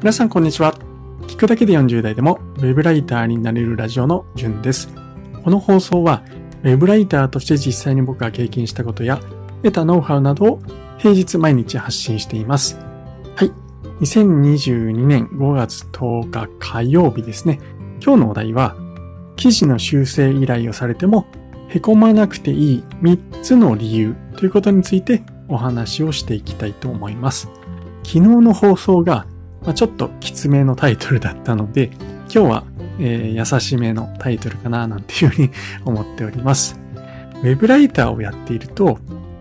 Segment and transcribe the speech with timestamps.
[0.00, 0.74] 皆さんこんにちは。
[1.26, 4.88] 聞くだけで40代でもウェブライターになれるラジオのじゅんです。
[5.44, 6.22] この放送は
[6.62, 9.20] ウェブライターとして実際に僕が経験したことや
[9.62, 10.62] 得たノウハウなどを
[10.96, 12.78] 平日毎日発信しています。
[13.36, 13.52] はい。
[14.00, 17.60] 2022年5月10日火曜日ですね。
[18.02, 18.74] 今日のお題は
[19.36, 21.26] 記事の修正依頼をされても
[21.68, 27.50] 凹まなくていい3つの理由ということについてお話をしていきたいと思います。
[28.02, 29.26] 昨日の放送が
[29.62, 32.64] まあ、ちょっときつめのタイトルだったので、今日は、
[32.98, 35.50] えー、優しめのタイトルかななんていうふうに
[35.84, 36.78] 思っております。
[37.42, 38.98] ウェブライターをやっていると、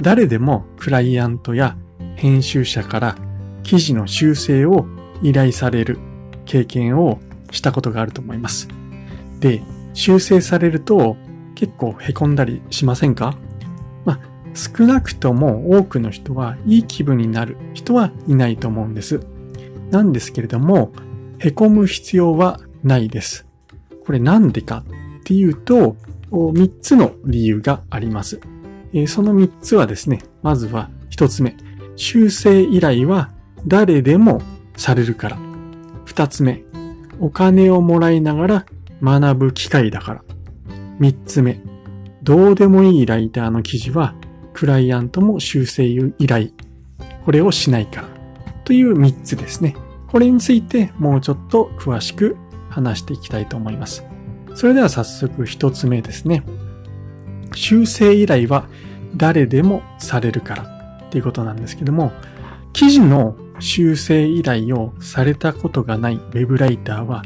[0.00, 1.76] 誰でもクライアントや
[2.16, 3.16] 編集者から
[3.62, 4.86] 記事の修正を
[5.22, 5.98] 依頼される
[6.44, 8.68] 経験をしたことがあると思います。
[9.38, 9.62] で、
[9.94, 11.16] 修正されると
[11.54, 13.36] 結構凹んだりしませんか？
[14.04, 14.20] まあ、
[14.54, 19.20] 少なくとも多くの人はいい気分になる人はいないと思うんです。
[19.92, 20.92] なんですけれども、
[21.38, 23.46] 凹む必要はないです。
[24.04, 24.84] これなんでか
[25.20, 25.96] っていうと、
[26.30, 28.40] 3つの理由があります。
[29.06, 31.56] その3つはですね、まずは1つ目、
[31.96, 33.30] 修正依頼は
[33.66, 34.42] 誰でも
[34.76, 35.38] されるから。
[36.06, 36.64] 2つ目、
[37.20, 38.66] お金をもらいながら
[39.02, 40.24] 学ぶ機会だから。
[41.00, 41.60] 3つ目、
[42.22, 44.14] どうでもいいライターの記事は
[44.54, 46.48] クライアントも修正依頼。
[47.24, 48.11] これをしないから。
[48.64, 49.76] という3つですね。
[50.08, 52.36] これについてもうちょっと詳しく
[52.68, 54.04] 話していきたいと思います。
[54.54, 56.42] それでは早速1つ目ですね。
[57.54, 58.66] 修正依頼は
[59.16, 60.62] 誰でもされるから
[61.06, 62.12] っていうことなんですけども、
[62.72, 67.22] 記事の修正依頼をされたことがないウェブライターは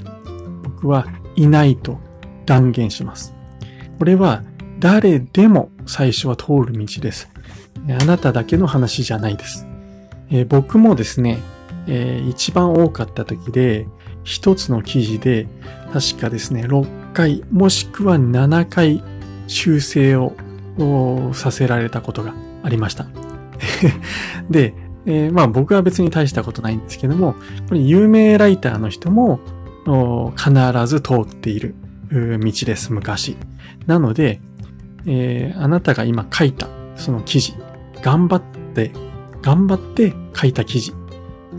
[0.62, 1.06] 僕は
[1.37, 1.98] いないと
[2.45, 3.34] 断言します。
[3.98, 4.43] これは
[4.78, 7.31] 誰でも最初は通る道です。
[7.89, 9.67] あなただけの話じゃないです。
[10.30, 11.38] えー、僕もですね、
[11.86, 13.86] えー、一番多かった時で、
[14.24, 15.46] 一つの記事で、
[15.92, 19.03] 確かですね、6回、もしくは7回
[19.47, 20.32] 修正を
[21.32, 23.06] させられたことがありました。
[24.50, 24.75] で、
[25.06, 27.34] えー、まあ僕は別に大したことないんですけども、
[27.69, 29.41] これ有名ライターの人も
[30.36, 30.53] 必
[30.86, 31.76] ず通っている
[32.10, 33.36] 道です、昔。
[33.86, 34.41] なので、
[35.06, 36.66] えー、あなたが今書いた
[36.97, 37.54] その記事、
[38.03, 38.42] 頑張っ
[38.75, 38.91] て
[39.47, 40.93] 頑張って書いた記事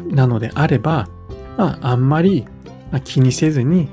[0.10, 1.08] なのであれば、
[1.58, 2.46] まあ、あんまり
[3.06, 3.88] 気にせずに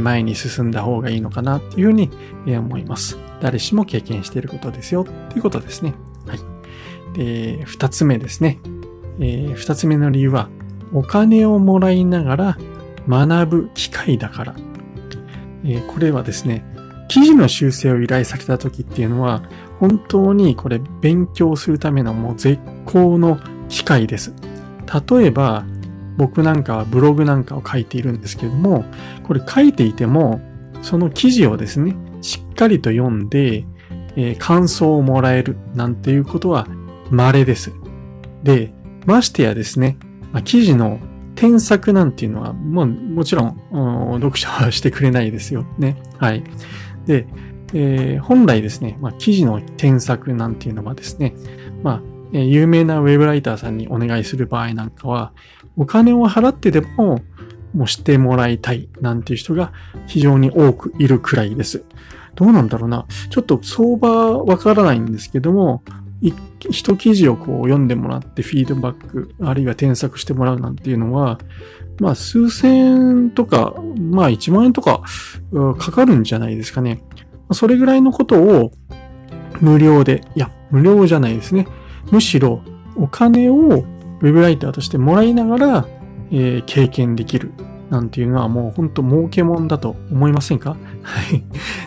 [0.00, 2.10] 前に進んだ方がいいのかなっていうふうに
[2.56, 3.18] 思います。
[3.42, 5.92] 誰しも経験していることですよっていうことですね。
[6.26, 6.38] はい。
[7.18, 8.58] で、二つ目ですね。
[9.20, 10.48] えー、二つ目の理由は、
[10.94, 12.58] お金をもらいながら
[13.06, 14.56] 学ぶ機会だから。
[15.62, 16.64] えー、これはですね、
[17.08, 19.42] 記事の修正を依頼された時っていうのは、
[19.80, 24.34] 本当にこれ勉強するためのもう絶好の機会です。
[25.10, 25.64] 例えば、
[26.16, 28.84] 僕なんかはブログなんかを書いているんですけれども、
[29.24, 30.40] これ書いていても、
[30.82, 33.64] その記事をですね、しっかりと読んで、
[34.16, 36.66] えー、感想をもらえるなんていうことは
[37.10, 37.72] 稀です。
[38.42, 38.72] で、
[39.04, 39.98] ましてやですね、
[40.32, 41.00] まあ、記事の
[41.34, 46.00] 添削なんていうのは、もうもちろん、読者はしてくれないですよね。
[46.18, 46.42] はい。
[47.06, 47.26] で、
[47.72, 51.34] えー、本来ですね、まあ、記事の添削なんていうのはですね、
[51.82, 52.02] まあ、
[52.32, 55.32] え、有名なウェブライターさんにお願いする場合なんかは、
[55.76, 57.22] お金を払ってでも、
[57.74, 59.72] もうしてもらいたいなんていう人が
[60.06, 61.84] 非常に多くいるくらいです。
[62.34, 63.06] どうなんだろうな。
[63.30, 65.82] ちょっと相場わからないんですけども、
[66.20, 71.38] 一記事をこう読んでもらってフィードバック、あるいは添削してもらうなんていうのは、
[72.00, 75.02] まあ数千円とか、まあ一万円とか
[75.78, 77.02] かかるんじゃないですかね。
[77.52, 78.72] それぐらいのことを
[79.60, 81.68] 無料で、いや、無料じゃないですね。
[82.10, 82.62] むしろ
[82.96, 85.88] お金をウェブライターとしてもらいながら、
[86.30, 87.52] えー、経験できる
[87.90, 90.70] なんていうのはもうほんと儲けもんだと思いませんか？
[91.02, 91.44] はい。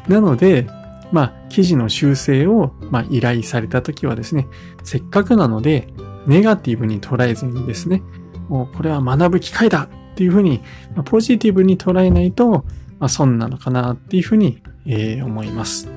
[0.09, 0.67] なので、
[1.11, 4.47] まあ、記事の修正を、まあ、依頼されたときはですね、
[4.83, 5.87] せっかくなので、
[6.27, 8.03] ネガティブに捉えずにですね、
[8.47, 10.61] もうこれは学ぶ機会だっていうふうに、
[10.95, 12.65] まあ、ポジティブに捉えないと、
[12.99, 15.87] まあ、損なのかなっていうふうに、えー、思います。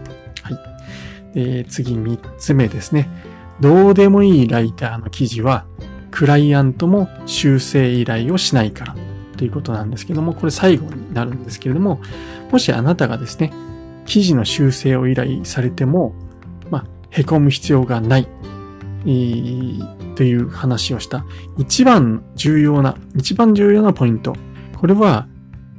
[0.43, 0.51] は
[1.35, 1.35] い。
[1.35, 3.09] で、次3つ目ですね。
[3.61, 5.67] どうでもいいライターの記事は、
[6.11, 8.97] クライアントも修正依頼をしないから
[9.37, 12.01] ということなんですけども、これ最後になるんですけれども、
[12.51, 13.53] もしあなたがですね、
[14.07, 16.15] 記事の修正を依頼されても、
[16.71, 18.29] まあ、凹む必要がない、
[19.03, 21.25] えー、という話をした
[21.59, 24.35] 一番重要な、一番重要なポイント。
[24.79, 25.29] これは、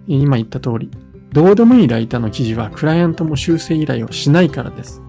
[0.07, 0.91] 今言った通り、
[1.31, 5.01] どうでもいいライターの記事はクライアントも修正依頼をしないからです。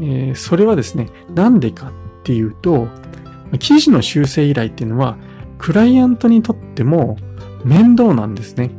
[0.00, 1.92] えー、それはですね、なんでかっ
[2.24, 2.88] ていうと、
[3.58, 5.16] 記事の修正依頼っていうのは、
[5.58, 7.16] クライアントにとっても
[7.64, 8.70] 面倒なんですね。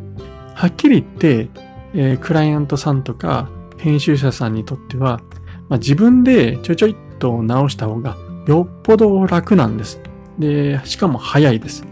[0.53, 1.49] はっきり言って、
[1.93, 5.21] えー、クライアントさんとか編集者さんにとっては、
[5.69, 9.99] まあ、自分でちょいちょいと直した方がよっぽど楽なんです。
[10.39, 11.85] で、しかも早いです。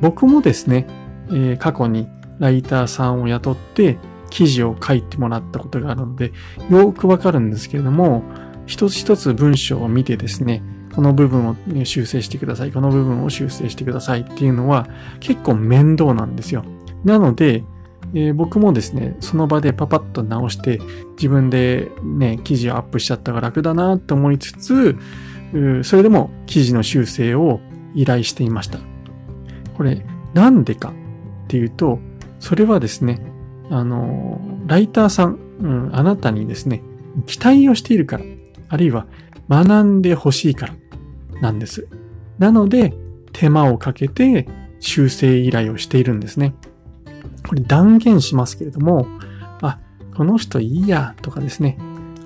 [0.00, 0.86] 僕もですね、
[1.28, 2.08] えー、過去に
[2.38, 3.98] ライターさんを雇って
[4.30, 6.32] 記事を書いてもらったことがあるので、
[6.70, 8.22] よくわかるんですけれども、
[8.66, 10.62] 一つ一つ文章を見てですね、
[10.94, 14.88] この部分を修正してください、この部分を修正してくださいっていうのは
[15.20, 16.64] 結構面倒なんですよ。
[17.04, 17.64] なので、
[18.14, 20.80] えー、僕もですね、その場でパパッと直して
[21.16, 24.96] 自分でね、記事をアップしちゃったから楽だなと思いつつ、
[25.82, 27.60] それでも記事の修正を
[27.94, 28.78] 依頼していました。
[29.76, 30.04] これ、
[30.34, 31.98] なんでかっていうと、
[32.40, 33.20] それはですね、
[33.70, 36.82] あの、ライターさん、うん、あなたにですね、
[37.26, 38.24] 期待をしているから、
[38.68, 39.06] あるいは
[39.48, 40.74] 学んでほしいから
[41.40, 41.86] なんです。
[42.38, 42.94] なので、
[43.32, 44.48] 手間をかけて
[44.80, 46.54] 修正依頼をしているんですね。
[47.52, 49.06] これ断言しますけれども、
[49.60, 49.78] あ、
[50.16, 51.76] この人いいやとかですね、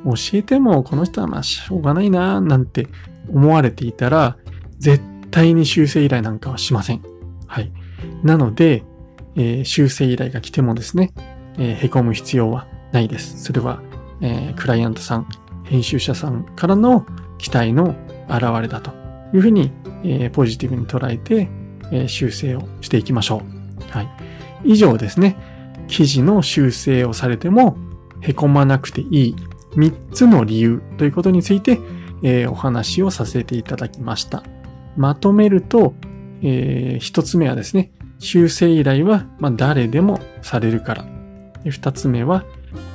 [0.04, 2.86] 教えてもこの人はまあしょうがないななんて
[3.28, 4.36] 思われていたら、
[4.78, 5.02] 絶
[5.32, 7.02] 対に修正依頼なんかはしません。
[7.48, 7.72] はい。
[8.22, 8.84] なので、
[9.34, 11.12] えー、修正依頼が来てもですね、
[11.58, 13.42] えー、凹む必要はないです。
[13.42, 13.82] それは、
[14.20, 15.26] えー、クライアントさん、
[15.64, 17.04] 編集者さんからの
[17.38, 17.96] 期待の
[18.28, 18.92] 表れだと
[19.34, 19.72] いうふうに、
[20.04, 21.48] えー、ポジティブに捉えて、
[21.90, 23.90] えー、修正をしていきましょう。
[23.90, 24.35] はい。
[24.66, 25.36] 以上ですね、
[25.88, 27.76] 記事の修正をされても
[28.20, 29.36] 凹まなくていい
[29.76, 31.78] 3つの理由ということについて、
[32.22, 34.42] えー、お話をさせていただきました。
[34.96, 35.94] まとめると、
[36.42, 41.04] えー、1つ目はですね、修正依頼は、ま、誰でもされるから。
[41.64, 42.44] 2つ目は、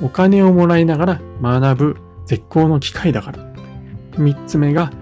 [0.02, 1.96] お金をもらいながら学ぶ
[2.26, 3.38] 絶好の機会だから。
[4.12, 4.92] 3つ目が、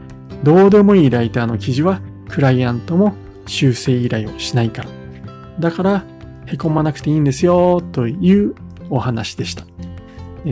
[0.45, 3.15] どうでもいいライターの記事は、クライアントも
[3.47, 4.89] 修正依頼をしないから。
[5.59, 6.05] だから、
[6.51, 8.55] 凹まなくていいんですよ、という
[8.89, 9.65] お話でした。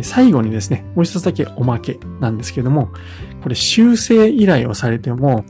[0.02, 2.90] 最後にですね、もう一つだけおまけなんですけども、
[3.42, 5.44] これ修正依頼をされても、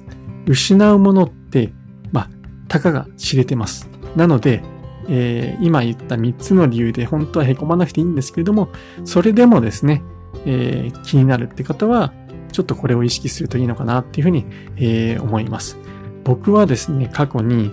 [0.47, 1.73] 失うものって、
[2.13, 2.31] まあ、
[2.69, 3.91] たかが知れてます。
[4.17, 4.63] なので、
[5.09, 8.69] えー、今言った3つの理由で本当は凹まなくていいんですけれども、
[9.05, 10.03] それでもですね、
[10.47, 12.13] えー、気になるって方は、
[12.53, 14.47] ちょっとこれを意識するといいのかなっていうふうに、
[14.77, 15.79] えー、思います。
[16.25, 17.73] 僕はですね、過去に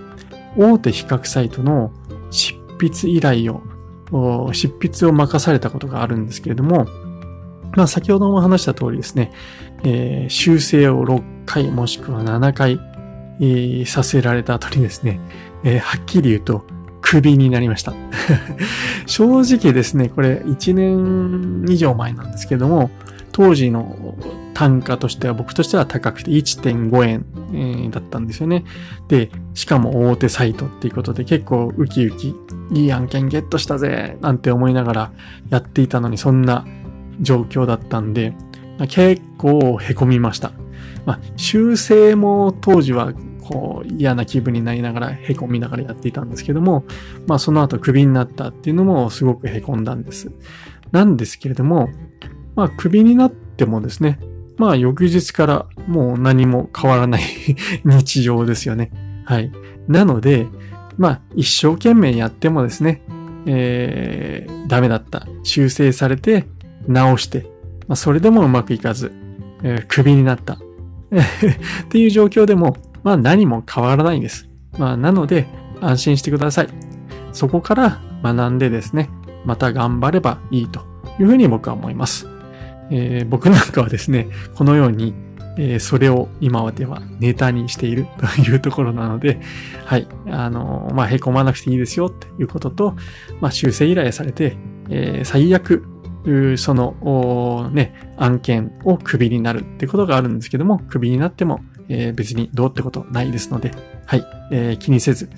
[0.56, 1.92] 大手比較サイトの
[2.30, 3.52] 執筆依頼
[4.12, 6.86] を、執筆を任されたことがあるんですけれども、
[7.76, 9.32] まあ先ほども話した通りですね、
[9.84, 12.80] えー、修正を6回もしくは7回、
[13.40, 15.20] えー、させられた後にですね、
[15.64, 16.64] えー、はっきり言うと、
[17.02, 17.94] クビになりました。
[19.06, 22.90] 正直ですね、これ1年以上前なんですけども、
[23.30, 24.16] 当時の
[24.56, 28.64] 単価としては僕としては高くて1.5円、えー、だったんですよね。
[29.06, 32.34] で、しかも大手サイトっていうことで結構ウキウキ、
[32.72, 35.12] いい案件ゲットしたぜなんて思いながら
[35.50, 36.66] やっていたのにそんな
[37.20, 38.32] 状況だったんで、
[38.88, 40.52] 結構凹みました。
[41.04, 43.12] まあ、修正も当時は
[43.42, 46.86] こう嫌な気分になりながら凹みながらやっていたんですけども、
[47.26, 50.32] まあその後クビになったっていうのもすごく凹んだんです。
[50.92, 51.90] なんですけれども、
[52.54, 54.18] まあクビになってもですね、
[54.58, 57.22] まあ翌日からもう何も変わらない
[57.84, 58.90] 日常ですよね。
[59.24, 59.50] はい。
[59.88, 60.46] なので、
[60.96, 63.02] まあ一生懸命やってもですね、
[63.46, 65.26] えー、ダメだった。
[65.42, 66.46] 修正されて
[66.88, 67.46] 直して、
[67.86, 69.12] まあそれでもうまくいかず、
[69.62, 70.54] えー、クビになった。
[70.54, 70.58] っ
[71.88, 74.48] ていう状況でも、まあ何も変わらないんです。
[74.78, 75.46] まあなので
[75.80, 76.68] 安心してください。
[77.32, 79.10] そこから学んでですね、
[79.44, 80.80] また頑張ればいいと
[81.20, 82.26] いうふうに僕は思います。
[82.90, 85.14] えー、僕なんかはですね、このように、
[85.58, 89.40] えー、それを今まではネタにしているというところなので、
[89.84, 92.96] はい、あのー、まあ、凹まなくていいですよっていうことと、
[93.40, 94.56] まあ、修正依頼されて、
[94.90, 95.84] えー、最悪、
[96.56, 103.70] その、ね、案件をクビになるってことがあるんですけども、クビになっても、え、別にどうってことないですので、
[104.06, 105.28] はい、えー、気にせず、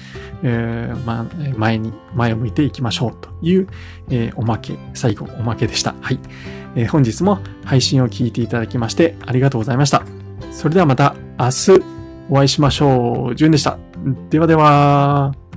[0.42, 3.66] えー、ま、前に、前を向いていきましょうという、
[4.10, 5.94] えー、おまけ、最後おまけでした。
[6.00, 6.18] はい。
[6.76, 10.02] えー、本日も配信を聞いていただきましてありがとうございました。
[10.52, 11.82] それではまた明日
[12.30, 13.34] お会いしましょう。
[13.34, 13.78] じゅんでした。
[14.30, 15.47] ではでは。